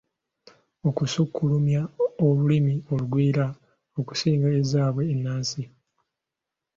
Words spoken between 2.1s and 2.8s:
olulimi